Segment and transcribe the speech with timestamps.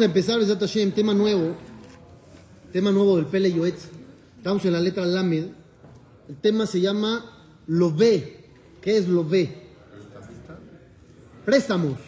[0.00, 1.54] A empezar, Besat Hashem, tema nuevo.
[2.72, 3.88] Tema nuevo del Pele Yoetz.
[4.38, 5.48] Estamos en la letra Lamed.
[6.26, 7.22] El tema se llama
[7.66, 8.48] Lo ve.
[8.80, 9.54] ¿Qué es lo ve?
[11.44, 11.98] Préstamos.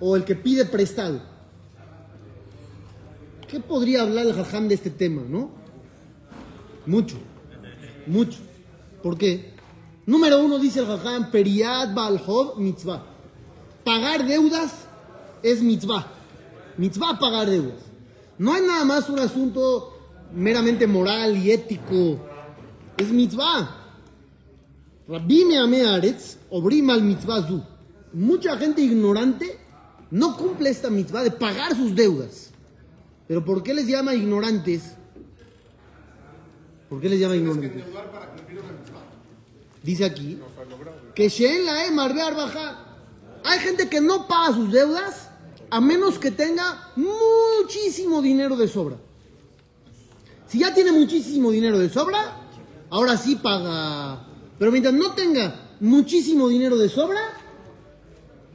[0.00, 1.20] O el que pide prestado.
[3.46, 5.50] ¿Qué podría hablar el Jajam de este tema, no?
[6.86, 7.18] Mucho.
[8.06, 8.38] Mucho.
[9.02, 9.52] ¿Por qué?
[10.06, 13.04] Número uno dice el Jajam, Periat Balhov Mitzvah.
[13.84, 14.72] Pagar deudas
[15.42, 16.17] es mitzvah.
[16.78, 17.82] Mitzvah pagar deudas.
[18.38, 19.98] No es nada más un asunto
[20.32, 22.20] meramente moral y ético.
[22.96, 23.74] Es mitzvah.
[25.08, 27.64] Rabbi Aretz, obrim al mitzvah zu.
[28.12, 29.58] Mucha gente ignorante
[30.10, 32.50] no cumple esta mitzvah de pagar sus deudas.
[33.26, 34.94] Pero ¿por qué les llama ignorantes?
[36.88, 37.84] ¿Por qué les llama ignorantes?
[39.82, 40.38] Dice aquí
[41.14, 42.78] que Sheen la.
[43.44, 45.27] Hay gente que no paga sus deudas
[45.70, 48.96] a menos que tenga muchísimo dinero de sobra.
[50.46, 52.40] Si ya tiene muchísimo dinero de sobra,
[52.90, 54.26] ahora sí paga.
[54.58, 57.20] Pero mientras no tenga muchísimo dinero de sobra,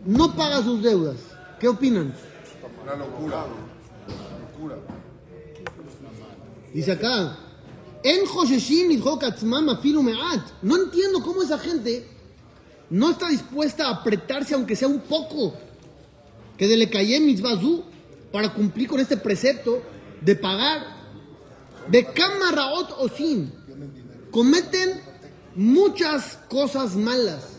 [0.06, 1.18] no paga sus deudas.
[1.60, 2.14] ¿Qué opinan?
[2.84, 3.46] Una locura.
[4.52, 4.78] Locura.
[6.74, 7.38] Dice acá,
[8.04, 8.26] en
[10.62, 12.08] No entiendo cómo esa gente
[12.90, 15.54] no está dispuesta a apretarse aunque sea un poco.
[16.64, 17.84] Que de le calle mitzvazú
[18.32, 19.84] para cumplir con este precepto
[20.22, 20.80] de pagar.
[21.92, 23.52] De camaraot o sin.
[24.32, 25.02] Cometen
[25.56, 27.58] muchas cosas malas.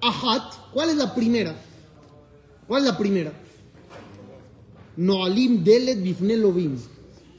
[0.00, 1.54] Ahat, ¿cuál es la primera?
[2.66, 3.34] ¿Cuál es la primera?
[4.96, 6.78] Noalim delet bifne lovim.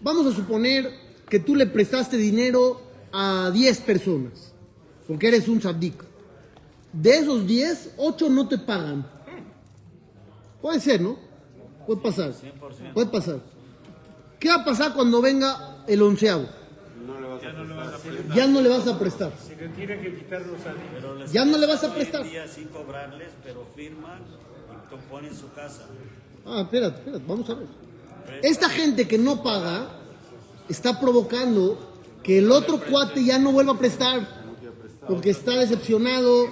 [0.03, 0.87] Vamos a suponer
[1.27, 2.79] que tú le prestaste dinero
[3.11, 4.53] a 10 personas,
[5.07, 5.95] porque eres un sadik.
[6.93, 9.16] De esos 10, 8 no te pagan.
[10.61, 11.17] Puede ser, ¿no?
[11.85, 12.33] Puede pasar.
[12.93, 13.39] Puede pasar.
[14.39, 16.45] ¿Qué va a pasar cuando venga el onceavo?
[18.35, 19.31] Ya no le vas a prestar.
[21.31, 22.23] Ya no le vas a prestar.
[23.43, 24.19] pero firman
[25.31, 25.85] y su casa.
[26.45, 27.67] Ah, espérate, espérate, vamos a ver.
[28.41, 29.89] Esta gente que no paga
[30.69, 31.77] está provocando
[32.23, 34.27] que el otro cuate ya no vuelva a prestar
[35.07, 36.47] porque está decepcionado,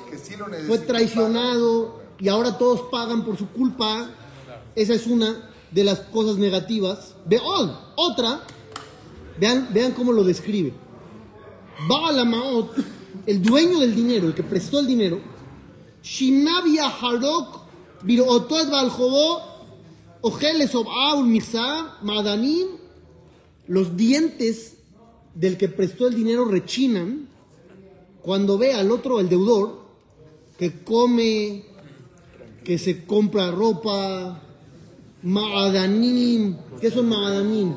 [0.68, 4.10] fue traicionado y ahora todos pagan por su culpa.
[4.76, 7.16] Esa es una de las cosas negativas.
[7.26, 8.42] Vean, otra,
[9.40, 10.74] vean, vean cómo lo describe.
[11.88, 12.72] Maot,
[13.26, 15.20] el dueño del dinero, el que prestó el dinero,
[16.04, 17.62] Shinabia Harok,
[18.04, 19.42] Birotot Baljobo,
[20.22, 22.68] Ojeles Obaul Misa, Madanim,
[23.68, 24.78] los dientes
[25.34, 27.28] del que prestó el dinero rechinan
[28.22, 29.84] cuando ve al otro, el deudor,
[30.58, 31.66] que come,
[32.66, 34.42] que se compra ropa,
[35.22, 37.74] Maadanim, ¿qué son Maadanim?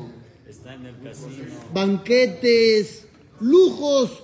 [0.47, 1.45] Está en el casino.
[1.73, 3.07] Banquetes,
[3.39, 4.23] lujos,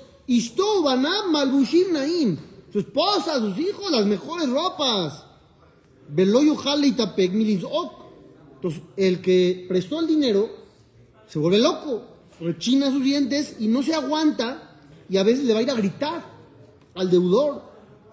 [0.84, 2.38] Banam, Malbushim Naim,
[2.74, 5.24] su esposa, sus hijos, las mejores ropas.
[6.10, 10.50] Beloyo Hale y Tapek Entonces, el que prestó el dinero
[11.28, 12.04] se vuelve loco,
[12.40, 14.78] rechina sus dientes y no se aguanta
[15.10, 16.24] y a veces le va a ir a gritar
[16.96, 17.64] al deudor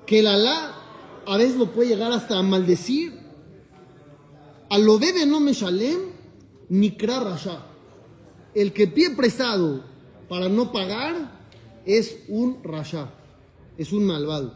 [0.07, 0.82] que el Alá
[1.27, 3.19] a veces lo puede llegar hasta maldecir.
[4.69, 5.99] A lo bebe no me shalem
[6.69, 7.67] ni rasha.
[8.55, 9.85] El que pide prestado
[10.29, 11.43] para no pagar
[11.85, 13.11] es un rasha,
[13.77, 14.55] es un malvado.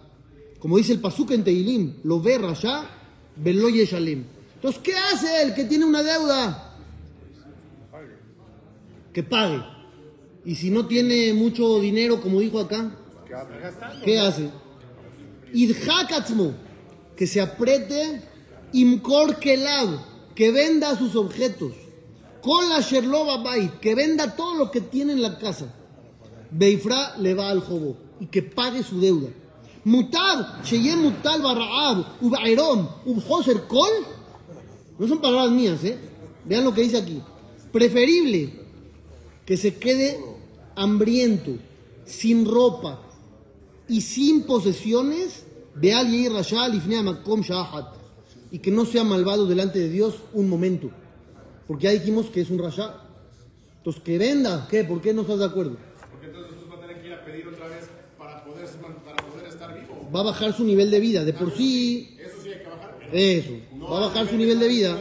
[0.58, 2.88] Como dice el pasuk en Teilim, lo ve rasha,
[3.36, 4.24] velo shalem.
[4.54, 6.74] Entonces, ¿qué hace el que tiene una deuda?
[9.12, 9.62] Que pague.
[10.44, 12.96] Y si no tiene mucho dinero, como dijo acá,
[14.04, 14.50] ¿qué hace?
[15.56, 16.52] Idhakatzmo,
[17.16, 18.22] que se apriete,
[18.72, 21.72] imkor que venda sus objetos.
[22.42, 25.74] Con la Sherloba Bay, que venda todo lo que tiene en la casa.
[26.50, 29.30] Beifra le va al jobo y que pague su deuda.
[29.84, 33.90] Mutab, Sheyem Mutal Barraab, Ubairom, Ubhoser Kol.
[34.98, 35.98] No son palabras mías, ¿eh?
[36.44, 37.22] Vean lo que dice aquí.
[37.72, 38.52] Preferible
[39.44, 40.20] que se quede
[40.74, 41.52] hambriento,
[42.04, 43.00] sin ropa
[43.88, 45.45] y sin posesiones,
[45.76, 46.32] ve alguien
[47.04, 47.94] Makom Shahat
[48.50, 50.90] y que no sea malvado delante de Dios un momento.
[51.66, 53.02] Porque ya dijimos que es un rasha.
[53.78, 54.84] Entonces, que venda, ¿qué?
[54.84, 55.76] ¿Por qué no estás de acuerdo?
[56.10, 57.88] Porque entonces va a tener que ir a pedir otra vez
[58.18, 58.68] para poder,
[59.04, 60.08] para poder estar vivo.
[60.14, 61.24] Va a bajar su nivel de vida.
[61.24, 62.16] De por sí.
[62.20, 62.98] Eso sí hay que bajar.
[63.12, 63.52] Eso.
[63.82, 64.98] va a bajar su nivel de vida.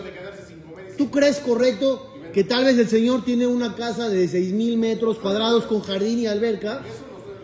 [0.97, 5.19] ¿Tú crees correcto que tal vez el señor tiene una casa de 6 mil metros
[5.19, 6.83] cuadrados con jardín y alberca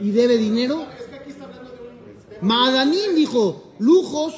[0.02, 0.86] y debe dinero.
[2.42, 4.34] Madanín dijo, lujos,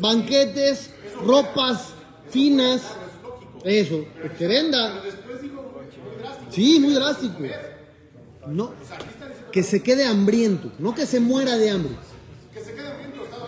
[0.00, 0.90] banquetes,
[1.24, 1.94] ropas
[2.30, 2.82] finas.
[3.64, 4.04] Eso,
[4.38, 5.02] que venda.
[6.50, 7.38] Sí, muy drástico.
[8.46, 8.72] No,
[9.50, 11.92] que se quede hambriento, no que se muera de hambre.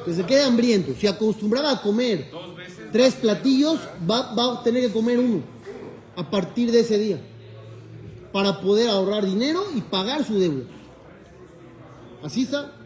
[0.05, 0.95] Que se quede hambriento.
[0.99, 2.31] Si acostumbraba a comer
[2.91, 3.79] tres platillos,
[4.11, 5.43] va, va a tener que comer uno
[6.17, 7.21] a partir de ese día
[8.33, 10.65] para poder ahorrar dinero y pagar su deuda.
[12.23, 12.78] Así está.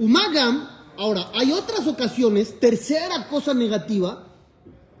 [0.00, 0.66] Umagam,
[0.96, 4.26] ahora, hay otras ocasiones, tercera cosa negativa,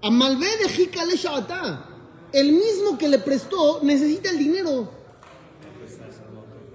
[0.02, 1.86] a Malvé de Shabbatá.
[2.34, 4.90] El mismo que le prestó necesita el dinero.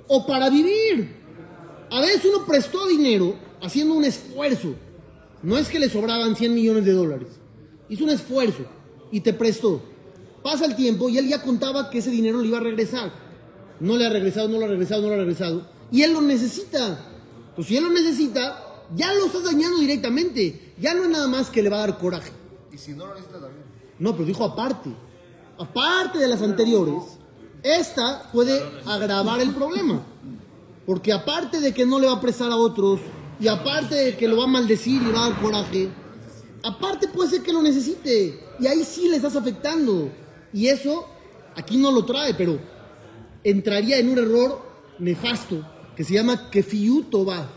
[0.08, 1.24] O para vivir.
[1.92, 4.74] A veces uno prestó dinero haciendo un esfuerzo.
[5.44, 7.28] No es que le sobraban 100 millones de dólares.
[7.90, 8.66] Hizo un esfuerzo
[9.12, 9.84] y te prestó.
[10.42, 13.12] Pasa el tiempo y él ya contaba que ese dinero le iba a regresar.
[13.80, 15.68] No le ha regresado, no lo ha regresado, no lo ha regresado.
[15.92, 17.12] Y él lo necesita.
[17.56, 20.74] Pues si él lo necesita, ya lo estás dañando directamente.
[20.80, 22.32] Ya no es nada más que le va a dar coraje.
[22.72, 23.64] Y si no lo necesita también.
[23.98, 24.90] No, pero dijo aparte.
[25.58, 27.02] Aparte de las anteriores,
[27.64, 30.04] esta puede agravar el problema.
[30.86, 33.00] Porque aparte de que no le va a prestar a otros,
[33.40, 35.90] y aparte de que lo va a maldecir y va a dar coraje,
[36.64, 38.40] aparte puede ser que lo necesite.
[38.60, 40.10] Y ahí sí le estás afectando.
[40.54, 41.08] Y eso
[41.56, 42.60] aquí no lo trae, pero
[43.44, 44.62] entraría en un error
[45.00, 45.66] nefasto
[45.96, 47.50] que se llama kefiuto va,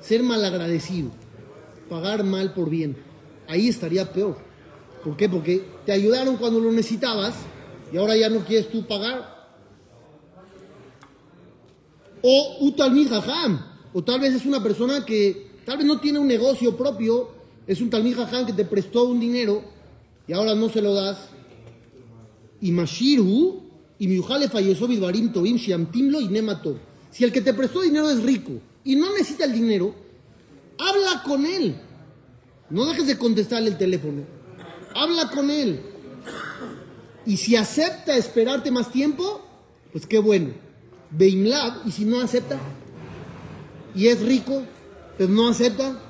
[0.00, 1.10] ser malagradecido,
[1.88, 2.96] pagar mal por bien.
[3.46, 4.36] Ahí estaría peor.
[5.02, 5.28] ¿Por qué?
[5.28, 7.34] Porque te ayudaron cuando lo necesitabas
[7.92, 9.38] y ahora ya no quieres tú pagar.
[12.22, 16.26] O utalmid jajam, o tal vez es una persona que tal vez no tiene un
[16.26, 17.30] negocio propio,
[17.66, 19.62] es un talmid jajam que te prestó un dinero
[20.26, 21.28] y ahora no se lo das.
[22.60, 23.62] Y mashiru,
[23.98, 26.76] y miujale falleció bidvarim tovim shiamtimlo y nemato.
[27.10, 28.52] Si el que te prestó dinero es rico
[28.84, 29.94] y no necesita el dinero,
[30.78, 31.80] habla con él.
[32.70, 34.24] No dejes de contestarle el teléfono.
[34.94, 35.80] Habla con él.
[37.24, 39.44] Y si acepta esperarte más tiempo,
[39.92, 40.50] pues qué bueno.
[41.10, 42.58] Beimlab, y si no acepta,
[43.94, 44.62] y es rico,
[45.16, 46.00] pues no acepta,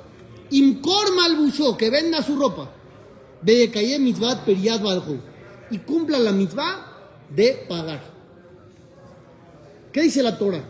[0.51, 2.71] Imkor malbushó, que venda su ropa.
[3.43, 4.81] Ve calle mitzvah periad.
[5.71, 6.87] Y cumpla la mitzvah
[7.35, 8.03] de pagar.
[9.93, 10.65] ¿Qué dice la Torah?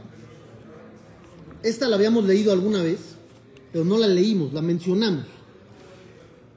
[1.63, 2.99] Esta la habíamos leído alguna vez,
[3.73, 5.25] pero no la leímos, la mencionamos.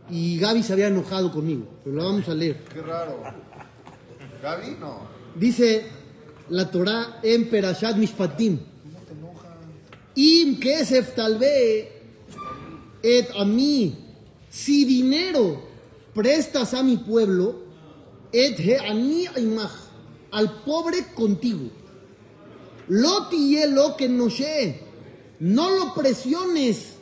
[0.09, 2.63] Y Gaby se había enojado conmigo, pero la vamos a leer.
[2.71, 3.24] Qué raro.
[4.42, 5.00] Gaby, no.
[5.36, 5.86] Dice
[6.50, 8.59] la Torah en Perashat Mishpatim.
[10.15, 11.89] Im kesef talve
[13.01, 13.95] et a mí.
[14.50, 15.62] Si dinero
[16.13, 17.56] prestas a mi pueblo,
[18.33, 19.71] et he ani imach,
[20.31, 21.69] al pobre contigo.
[22.89, 23.30] Lo
[23.69, 24.91] lo que no sé.
[25.42, 26.98] No lo presiones.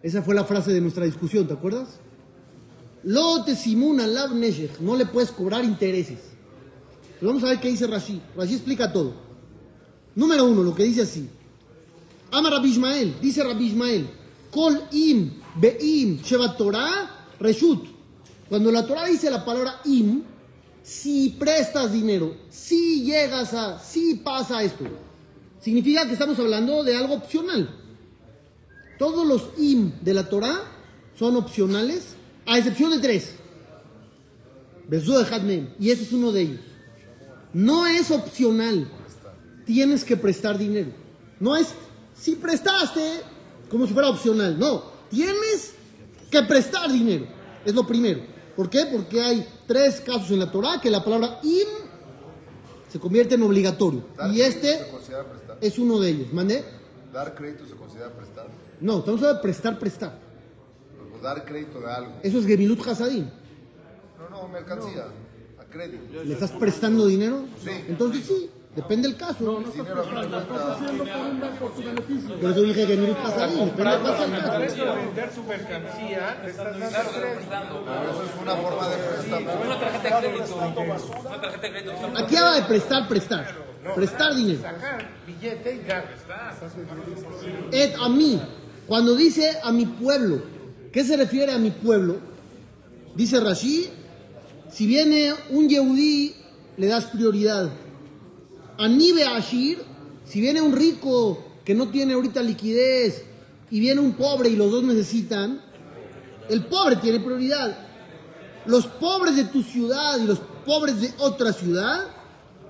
[0.00, 1.98] Esa fue la frase de nuestra discusión, ¿te acuerdas?
[3.02, 4.06] Lo te simuna.
[4.78, 6.20] No le puedes cobrar intereses.
[7.20, 8.22] Vamos a ver qué dice Rashi.
[8.36, 9.12] Rashi explica todo.
[10.14, 11.28] Número uno, lo que dice así.
[12.30, 14.10] Ama Rabbi Ismael, dice Rabbi Ismael,
[14.52, 17.88] Kol im beim sheva Torah reshut.
[18.48, 20.22] Cuando la Torah dice la palabra im,
[20.82, 24.84] si prestas dinero, si llegas a, si pasa esto,
[25.60, 27.68] significa que estamos hablando de algo opcional.
[28.98, 30.60] Todos los im de la Torah
[31.18, 32.14] son opcionales,
[32.46, 33.34] a excepción de tres.
[35.78, 36.60] Y ese es uno de ellos.
[37.52, 38.90] No es opcional.
[39.66, 40.90] Tienes que prestar dinero.
[41.40, 41.68] No es
[42.14, 43.20] si prestaste
[43.68, 44.58] como si fuera opcional.
[44.58, 45.74] No, tienes
[46.30, 47.26] que prestar dinero.
[47.64, 48.20] Es lo primero.
[48.56, 48.86] ¿Por qué?
[48.86, 51.87] Porque hay tres casos en la Torah que la palabra im
[52.88, 54.04] se convierte en obligatorio.
[54.16, 54.80] Dar Y este
[55.60, 56.32] es uno de ellos.
[56.32, 56.64] ¿Mande?
[57.12, 58.46] Dar crédito se considera prestar.
[58.80, 60.18] No, estamos hablando de prestar, prestar.
[61.14, 62.12] O dar crédito de algo.
[62.22, 63.28] Eso es Gemilut Hasadim.
[64.18, 65.06] No, no, mercancía.
[65.58, 66.22] A crédito.
[66.24, 67.44] ¿Le estás prestando dinero?
[67.62, 67.70] Sí.
[67.88, 69.62] Entonces sí, depende del caso.
[69.72, 71.50] Dinero a mi cuenta.
[72.40, 73.64] Por eso dije Gemilut Hasadim.
[73.66, 74.58] Depende del caso.
[74.58, 76.76] derecho de vender su mercancía, estás.
[76.76, 79.42] Pero eso es una forma de prestar.
[79.66, 80.56] Una tarjeta de crédito.
[80.56, 81.92] Una tarjeta de crédito.
[82.16, 83.68] Aquí habla de prestar, prestar.
[83.94, 84.62] Prestar dinero.
[84.62, 86.04] Sacar billete y ya.
[87.72, 88.40] Et a mí.
[88.86, 90.40] Cuando dice a mi pueblo,
[90.90, 92.16] ¿qué se refiere a mi pueblo?
[93.14, 93.90] Dice Rashi,
[94.70, 96.34] si viene un Yehudí,
[96.78, 97.70] le das prioridad.
[98.78, 99.82] Anibe Ashir,
[100.24, 103.24] si viene un rico que no tiene ahorita liquidez
[103.70, 105.60] y viene un pobre y los dos necesitan,
[106.48, 107.76] el pobre tiene prioridad.
[108.66, 112.06] Los pobres de tu ciudad y los pobres de otra ciudad,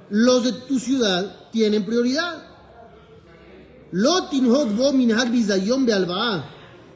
[0.08, 2.42] los de tu ciudad tienen prioridad.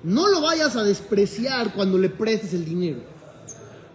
[0.03, 3.01] No lo vayas a despreciar cuando le prestes el dinero.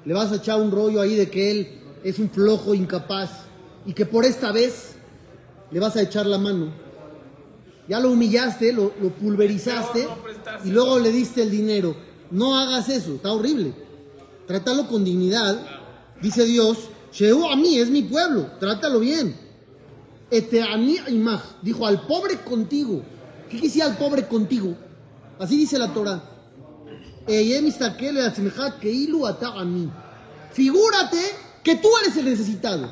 [0.06, 3.32] le vas a echar un rollo ahí de que él es un flojo incapaz
[3.86, 4.97] y que por esta vez
[5.72, 6.72] le vas a echar la mano.
[7.88, 10.68] Ya lo humillaste, lo, lo pulverizaste No, no prestaste.
[10.68, 11.96] y luego le diste el dinero.
[12.32, 13.74] No hagas eso, está horrible.
[14.46, 15.60] Trátalo con dignidad.
[16.22, 19.36] Dice Dios, Shehu a mí es mi pueblo, trátalo bien.
[20.30, 23.02] Ete ani imaj, dijo al pobre contigo.
[23.50, 24.76] ¿Qué quisiera al pobre contigo?
[25.40, 26.22] Así dice la Torah.
[29.56, 29.90] Ani.
[30.52, 31.20] Figúrate
[31.64, 32.90] que tú eres el necesitado.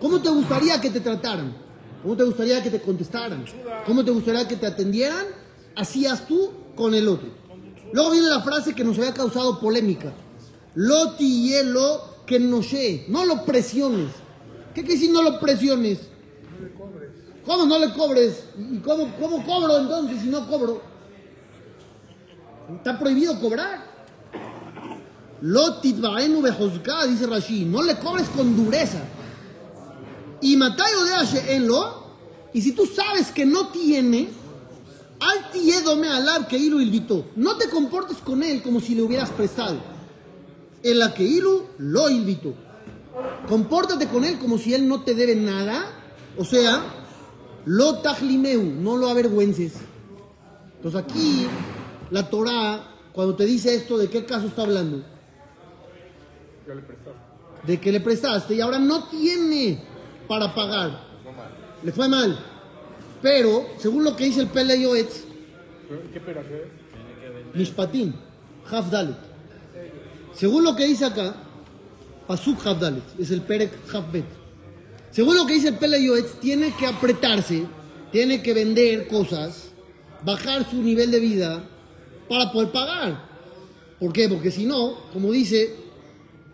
[0.00, 1.63] ¿Cómo te gustaría que te trataran?
[2.04, 3.46] ¿Cómo te gustaría que te contestaran?
[3.86, 5.24] ¿Cómo te gustaría que te atendieran?
[5.74, 7.28] Hacías tú con el otro.
[7.94, 10.12] Luego viene la frase que nos había causado polémica.
[10.74, 13.06] Lo hielo que no sé.
[13.08, 14.10] No lo presiones.
[14.74, 16.00] ¿Qué quiere decir no lo presiones?
[17.46, 18.44] ¿Cómo no le cobres?
[18.58, 20.82] ¿Y cómo, cómo cobro entonces si no cobro?
[22.76, 23.82] Está prohibido cobrar.
[25.40, 27.64] Lo titbaenu behozka, dice Rashi.
[27.64, 29.00] No le cobres con dureza.
[30.44, 32.04] Y Matayo de en lo.
[32.52, 34.28] Y si tú sabes que no tiene,
[35.18, 37.24] al tiedome alab que ilu ilvitó.
[37.34, 39.78] No te comportes con él como si le hubieras prestado.
[40.82, 42.52] En la que ilu lo invitó.
[43.48, 45.82] Compórtate con él como si él no te debe nada.
[46.36, 46.84] O sea,
[47.64, 49.72] lo tajlimeu, no lo avergüences.
[50.76, 51.46] Entonces aquí,
[52.10, 52.84] la Torah,
[53.14, 55.06] cuando te dice esto, ¿de qué caso está hablando?
[57.66, 59.93] De que le prestaste y ahora no tiene
[60.28, 61.00] para pagar.
[61.82, 62.38] Le fue mal.
[63.22, 65.24] Pero, según lo que dice el Pele Yoetz,
[66.12, 66.42] ¿Qué espera?
[66.42, 67.58] ¿Qué?
[67.58, 68.12] Mishpatim,
[68.70, 69.16] Haf Dalet.
[70.32, 71.34] Según lo que dice acá,
[72.26, 74.24] Pasuk Haf Dalet, es el Perek Haf Bet.
[75.10, 77.64] Según lo que dice el Pele Yoetz, tiene que apretarse,
[78.10, 79.70] tiene que vender cosas,
[80.24, 81.64] bajar su nivel de vida
[82.28, 83.28] para poder pagar.
[84.00, 84.28] ¿Por qué?
[84.28, 85.76] Porque si no, como dice,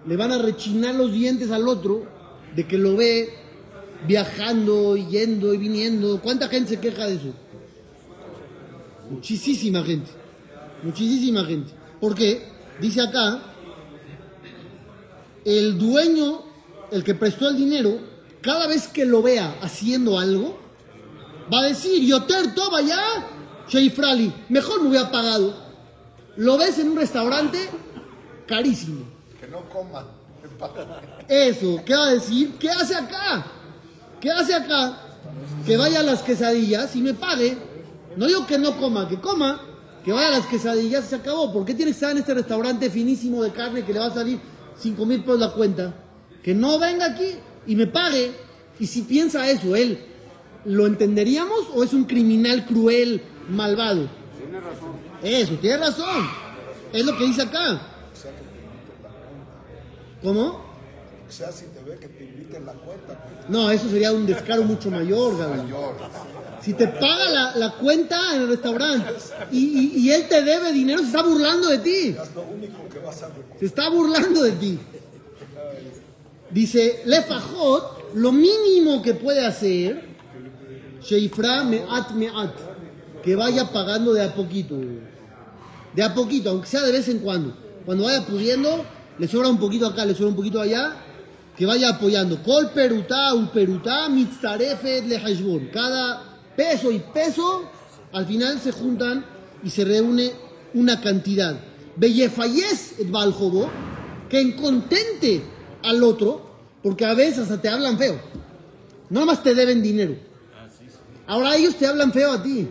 [0.07, 2.05] le van a rechinar los dientes al otro
[2.55, 3.31] de que lo ve
[4.07, 6.21] viajando, y yendo y viniendo.
[6.21, 7.35] ¿Cuánta gente se queja de eso?
[9.11, 10.11] Muchísima gente.
[10.83, 11.73] Muchísima gente.
[12.01, 12.43] ¿Por qué?
[12.81, 13.43] Dice acá,
[15.45, 16.43] el dueño,
[16.91, 17.99] el que prestó el dinero,
[18.41, 20.59] cada vez que lo vea haciendo algo,
[21.53, 23.29] va a decir, Yoter, toma ya,
[23.69, 25.55] Sheifrali, mejor me hubiera pagado.
[26.37, 27.59] Lo ves en un restaurante,
[28.47, 29.05] carísimo.
[29.39, 30.07] Que no coma.
[31.29, 32.55] Eso, ¿qué va a decir?
[32.59, 33.60] ¿Qué hace acá?
[34.21, 34.99] ¿Qué hace acá?
[35.67, 37.57] Que vaya a las quesadillas y me pague.
[38.17, 39.61] No digo que no coma, que coma,
[40.05, 41.53] que vaya a las quesadillas y se acabó.
[41.53, 44.15] ¿Por qué tiene que estar en este restaurante finísimo de carne que le va a
[44.15, 44.41] salir
[44.79, 45.95] 5 mil pesos la cuenta?
[46.43, 47.37] Que no venga aquí
[47.67, 48.33] y me pague.
[48.79, 50.05] Y si piensa eso, él,
[50.65, 54.09] ¿lo entenderíamos o es un criminal cruel, malvado?
[54.39, 54.91] Tiene razón.
[55.23, 56.29] Eso, tiene razón.
[56.93, 57.81] Es lo que dice acá.
[60.23, 60.70] ¿Cómo?
[61.31, 64.91] Sea, si te ve que te inviten la cuenta, No, eso sería un descaro mucho
[64.91, 65.95] mayor, mayor.
[66.61, 69.13] Si te paga la, la cuenta en el restaurante
[69.53, 72.09] y, y- y él te debe dinero, se está burlando de ti.
[72.09, 73.59] Es lo único que vas a recordar.
[73.61, 74.79] Se está burlando de ti.
[76.51, 80.09] Dice, Lefajot, lo mínimo que puede hacer,
[81.03, 82.51] Sheifra me'at me'at,
[83.23, 84.77] que vaya pagando de a poquito.
[85.95, 87.57] De a poquito, aunque sea de vez en cuando.
[87.87, 88.85] Cuando vaya pudiendo,
[89.19, 90.97] le sobra un poquito acá, le sobra un poquito allá,
[91.61, 92.43] que vaya apoyando.
[92.43, 95.71] Kol perutá, un perutá, mitzarefet le.
[95.71, 97.69] Cada peso y peso,
[98.13, 99.27] al final se juntan
[99.63, 100.33] y se reúne
[100.73, 101.61] una cantidad.
[101.97, 103.69] Bellefayez et baljobo,
[104.31, 105.43] que encontente
[105.83, 106.41] al otro,
[106.83, 108.19] porque a veces hasta te hablan feo.
[109.11, 110.17] No más te deben dinero.
[111.27, 112.67] Ahora ellos te hablan feo a ti.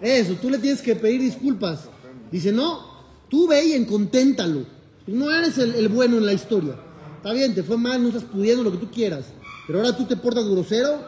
[0.00, 1.84] Eso, tú le tienes que pedir disculpas.
[2.32, 2.80] Dice, no,
[3.28, 4.66] tú ve y enconténtalo.
[5.06, 6.74] No eres el, el bueno en la historia.
[7.22, 9.26] Está bien, te fue mal, no estás pudiendo lo que tú quieras.
[9.68, 11.06] Pero ahora tú te portas grosero.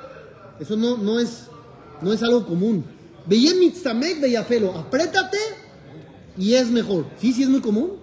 [0.61, 1.47] Eso no, no, es,
[2.01, 2.85] no es algo común.
[3.27, 4.79] Veía mitztamek, veía felo.
[4.79, 5.39] Apriétate
[6.39, 7.07] y es mejor.
[7.19, 7.95] Sí, sí es muy común.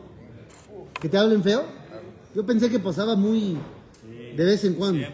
[1.00, 1.64] Que te hablen feo.
[2.36, 3.58] Yo pensé que pasaba muy
[4.36, 5.08] de vez en cuando.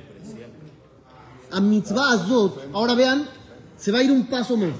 [1.51, 3.29] A mitzvah azot, ahora vean,
[3.77, 4.73] se va a ir un paso más.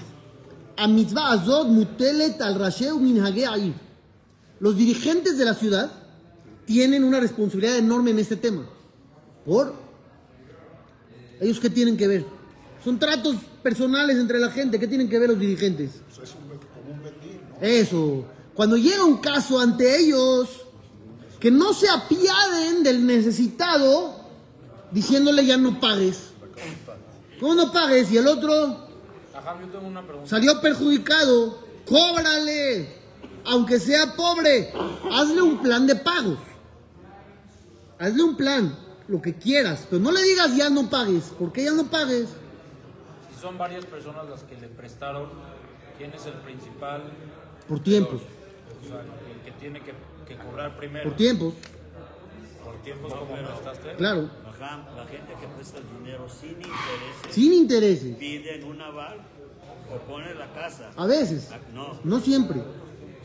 [0.75, 3.75] A mitzvah azot mutelet al rasheu minhage.
[4.59, 6.06] Los dirigentes de la ciudad
[6.67, 8.67] tienen una responsabilidad enorme en este tema.
[9.45, 9.73] ¿Por?
[11.39, 12.25] ¿Ellos qué tienen que ver?
[12.83, 14.77] Son tratos personales entre la gente.
[14.77, 15.91] ¿Qué tienen que ver los dirigentes?
[17.61, 18.25] Eso.
[18.53, 20.49] Cuando llega un caso ante ellos,
[21.39, 24.15] que no se apiaden del necesitado
[24.91, 26.31] diciéndole ya no pagues.
[27.39, 28.11] ¿Cómo no pagues?
[28.11, 28.87] Y el otro
[29.33, 30.29] Ajá, yo tengo una pregunta.
[30.29, 32.89] salió perjudicado, cóbrale,
[33.45, 34.73] aunque sea pobre,
[35.11, 36.39] hazle un plan de pagos.
[37.99, 38.75] Hazle un plan,
[39.07, 41.25] lo que quieras, pero no le digas ya no pagues.
[41.39, 42.29] ¿Por qué ya no pagues?
[43.33, 45.29] Si son varias personas las que le prestaron,
[45.97, 47.03] ¿quién es el principal?
[47.67, 48.21] Por tiempos,
[48.83, 49.93] O sea, el que tiene que,
[50.27, 51.09] que cobrar primero.
[51.09, 51.53] por tiempos,
[52.63, 53.95] Por tiempos como prestaste.
[53.95, 58.15] claro, Ajá, la gente que presta el dinero sin intereses sin intereses.
[58.17, 59.17] piden un aval
[59.93, 60.91] o pone la casa.
[60.95, 62.61] A veces, Ah, No, no siempre,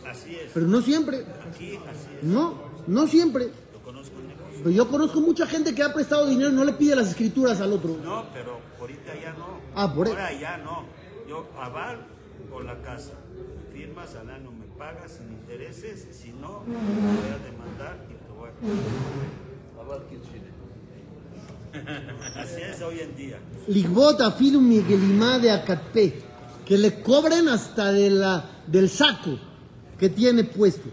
[0.09, 0.50] así es.
[0.55, 2.25] pero no siempre, Aquí así es.
[2.25, 2.55] no,
[2.87, 3.50] no siempre.
[3.73, 4.51] Lo conozco en negocio.
[4.62, 7.61] Pero yo conozco mucha gente que ha prestado dinero y no le pide las escrituras
[7.61, 7.97] al otro.
[8.02, 9.59] No, pero ahorita ya no.
[9.75, 10.16] Ah, por eso.
[10.16, 10.85] Ahora ya no.
[11.28, 12.07] Yo aval
[12.52, 13.14] o la casa.
[13.73, 16.07] Firmas al año, me pagas sin intereses.
[16.12, 18.52] Si no, te voy a demandar y te voy a...
[22.37, 23.40] Así es hoy en día.
[23.66, 26.23] Ligbot afilu Miguelimá de Acatpe,
[26.66, 29.38] que le cobren hasta de la, del saco
[29.99, 30.88] que tiene puesto.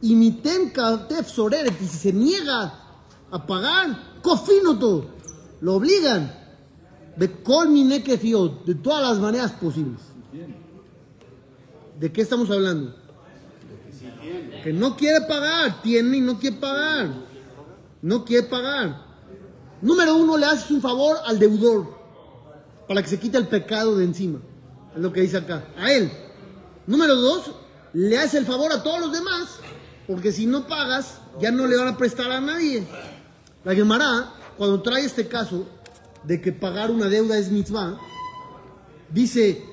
[0.00, 2.83] Y mitem katef soreret, y si se niega
[3.34, 5.06] a pagar, cofino todo,
[5.60, 6.32] lo obligan.
[7.16, 7.68] De col
[8.18, 10.00] fiot, de todas las maneras posibles.
[11.98, 12.94] ¿De qué estamos hablando?
[14.62, 17.08] Que no quiere pagar, tiene y no quiere pagar.
[18.02, 19.04] No quiere pagar.
[19.82, 21.92] Número uno, le haces un favor al deudor
[22.86, 24.40] para que se quite el pecado de encima.
[24.94, 25.64] Es lo que dice acá.
[25.76, 26.10] A él.
[26.86, 27.50] Número dos,
[27.92, 29.58] le haces el favor a todos los demás,
[30.06, 32.86] porque si no pagas, ya no le van a prestar a nadie.
[33.64, 35.66] La Gemara, cuando trae este caso
[36.22, 37.98] de que pagar una deuda es mitzvah,
[39.10, 39.64] dice,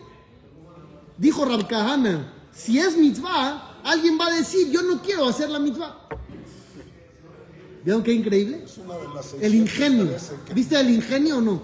[1.18, 5.60] dijo Rab Kahana, si es mitzvah, alguien va a decir, yo no quiero hacer la
[5.60, 5.98] mitzvah.
[7.84, 8.62] ¿Vieron qué increíble?
[8.64, 10.18] Es una de las El 600 ingenio.
[10.46, 11.62] que- ¿Viste el ingenio o no?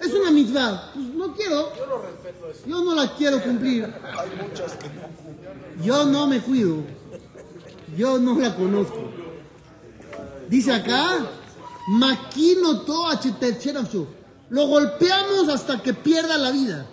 [0.00, 0.92] Es una mitzvah.
[0.94, 1.74] Pues no quiero.
[1.76, 2.60] Yo lo respeto eso.
[2.66, 3.84] Yo no la quiero cumplir.
[3.84, 5.82] Hay muchas que no cumplen.
[5.82, 6.76] Yo no me cuido.
[7.96, 9.10] Yo no la conozco.
[10.48, 11.26] Dice acá,
[11.88, 14.06] Maquino to achetercherafsho.
[14.50, 16.86] Lo golpeamos hasta que pierda la vida.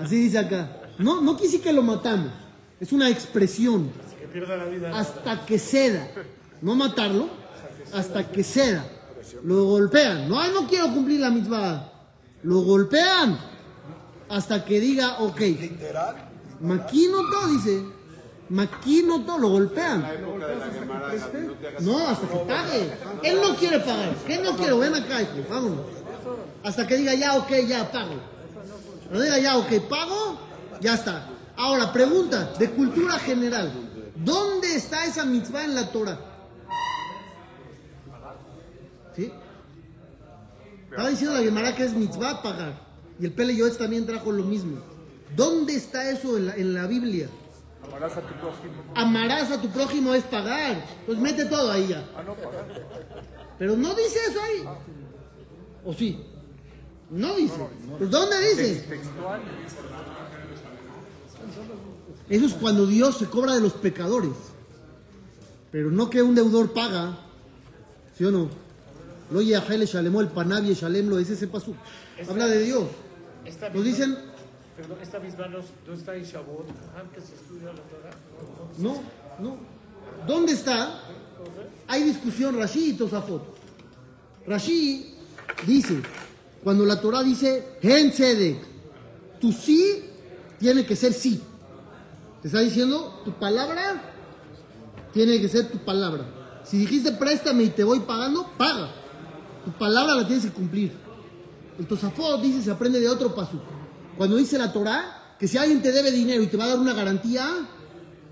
[0.00, 0.80] Así dice acá.
[0.98, 2.32] No, no quise que lo matamos.
[2.80, 3.90] Es una expresión.
[4.18, 4.98] Que pierda la vida.
[4.98, 6.08] hasta que ceda.
[6.60, 7.28] No matarlo,
[7.92, 8.84] hasta que ceda.
[9.44, 10.28] Lo golpean.
[10.28, 11.92] No, no quiero cumplir la mitzvah.
[12.42, 13.38] Lo golpean
[14.28, 15.40] hasta que diga, ok.
[15.40, 16.16] Literal,
[16.60, 17.84] Maquino todo, dice.
[18.52, 20.06] Maquino todo, lo golpean.
[21.80, 22.92] No, hasta que pague.
[23.22, 24.14] Él no quiere pagar.
[24.26, 24.78] ¿Qué no quiero?
[24.78, 25.86] Ven acá, hijo, vámonos.
[26.62, 28.16] Hasta que diga, ya, ok, ya, pago.
[29.08, 30.38] Cuando diga, ya, ok, pago,
[30.82, 31.28] ya está.
[31.56, 33.72] Ahora, pregunta de cultura general.
[34.16, 36.18] ¿Dónde está esa mitzvah en la Torah?
[39.16, 39.32] ¿Sí?
[40.90, 42.74] Estaba diciendo la Gemara que es mitzvah pagar.
[43.18, 44.76] Y el Pele Yoetz también trajo lo mismo.
[45.34, 47.30] ¿Dónde está eso en la, en la Biblia?
[47.92, 48.82] Amarás a tu prójimo.
[48.94, 50.82] Amarás a tu prójimo es pagar.
[51.04, 52.04] Pues mete todo ahí ya.
[53.58, 54.64] Pero no dice eso ahí.
[55.84, 56.24] ¿O sí?
[57.10, 57.54] No dice.
[57.98, 58.86] Pues ¿dónde dice?
[58.88, 59.42] Textual.
[62.30, 64.32] Eso es cuando Dios se cobra de los pecadores.
[65.70, 67.18] Pero no que un deudor paga.
[68.16, 68.48] ¿Sí o no?
[69.30, 71.74] Lo Yahel Shalemo, el Panavi Shalem, lo dice ese pasú.
[72.28, 72.84] Habla de Dios.
[73.74, 74.16] Nos dicen,
[74.76, 76.66] Perdón, esta misma no, no está en Shavuot.
[76.98, 78.16] Antes se estudia la Torah.
[78.78, 79.02] no,
[79.38, 79.56] no.
[80.26, 81.00] ¿Dónde está?
[81.88, 83.42] Hay discusión Rashi y Tosafot.
[84.46, 85.14] Rashi
[85.66, 86.00] dice,
[86.62, 88.58] cuando la Torah dice, Tzedek,
[89.40, 90.04] tu sí
[90.58, 91.42] tiene que ser sí.
[92.40, 94.02] Te está diciendo, tu palabra
[95.12, 96.24] tiene que ser tu palabra.
[96.64, 98.90] Si dijiste préstame y te voy pagando, paga.
[99.64, 100.92] Tu palabra la tienes que cumplir.
[101.78, 103.60] El Tosafot dice, se aprende de otro paso.
[104.22, 106.78] Cuando dice la Torah, que si alguien te debe dinero y te va a dar
[106.78, 107.44] una garantía,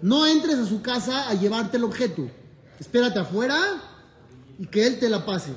[0.03, 2.31] no entres a su casa a llevarte el objeto.
[2.79, 3.59] Espérate afuera
[4.57, 5.53] y que él te la pase.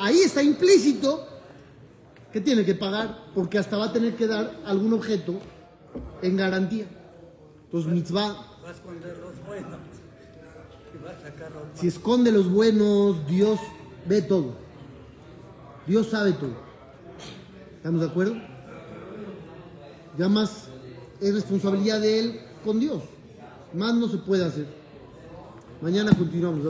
[0.00, 1.28] Ahí está implícito
[2.32, 5.38] que tiene que pagar, porque hasta va a tener que dar algún objeto
[6.22, 6.86] en garantía.
[7.66, 8.34] Entonces, mitzvah.
[11.74, 13.60] Si esconde los buenos, Dios
[14.06, 14.56] ve todo.
[15.86, 16.56] Dios sabe todo.
[17.76, 18.51] ¿Estamos de acuerdo?
[20.18, 20.68] Ya más
[21.20, 23.02] es responsabilidad de él con Dios.
[23.72, 24.66] Más no se puede hacer.
[25.80, 26.62] Mañana continuamos.